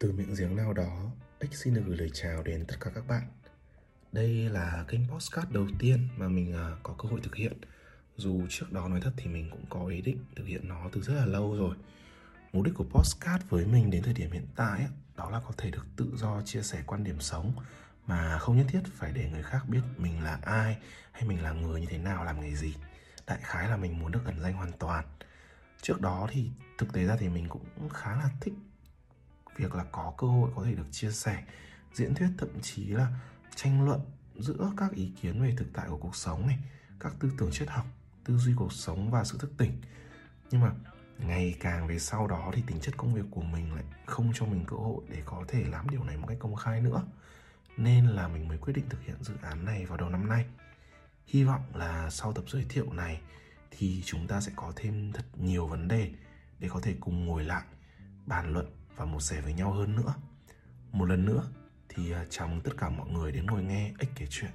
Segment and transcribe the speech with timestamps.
[0.00, 1.10] Từ miệng giếng nào đó,
[1.40, 3.22] X xin được gửi lời chào đến tất cả các bạn.
[4.12, 7.52] Đây là kênh postcard đầu tiên mà mình à, có cơ hội thực hiện.
[8.16, 11.00] Dù trước đó nói thật thì mình cũng có ý định thực hiện nó từ
[11.00, 11.76] rất là lâu rồi.
[12.52, 15.70] Mục đích của postcard với mình đến thời điểm hiện tại đó là có thể
[15.70, 17.52] được tự do chia sẻ quan điểm sống
[18.06, 20.78] mà không nhất thiết phải để người khác biết mình là ai
[21.12, 22.74] hay mình là người như thế nào làm nghề gì.
[23.26, 25.04] Đại khái là mình muốn được ẩn danh hoàn toàn.
[25.82, 28.54] Trước đó thì thực tế ra thì mình cũng khá là thích
[29.58, 31.44] việc là có cơ hội có thể được chia sẻ,
[31.94, 33.12] diễn thuyết, thậm chí là
[33.54, 34.00] tranh luận
[34.38, 36.58] giữa các ý kiến về thực tại của cuộc sống này,
[37.00, 37.86] các tư tưởng triết học,
[38.24, 39.72] tư duy cuộc sống và sự thức tỉnh.
[40.50, 40.72] Nhưng mà
[41.18, 44.46] ngày càng về sau đó thì tính chất công việc của mình lại không cho
[44.46, 47.02] mình cơ hội để có thể làm điều này một cách công khai nữa.
[47.76, 50.46] Nên là mình mới quyết định thực hiện dự án này vào đầu năm nay.
[51.26, 53.20] Hy vọng là sau tập giới thiệu này
[53.70, 56.12] thì chúng ta sẽ có thêm thật nhiều vấn đề
[56.58, 57.62] để có thể cùng ngồi lại
[58.26, 60.14] bàn luận và một sẻ với nhau hơn nữa.
[60.92, 61.42] Một lần nữa
[61.88, 64.50] thì à, chào mừng tất cả mọi người đến ngồi nghe ích kể chuyện.